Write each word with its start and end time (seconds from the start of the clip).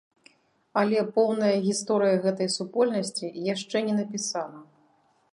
Але 0.79 1.01
поўная 1.17 1.51
гісторыя 1.65 2.15
гэтай 2.23 2.49
супольнасці 2.55 3.27
яшчэ 3.53 3.77
не 3.91 3.99
напісана. 3.99 4.59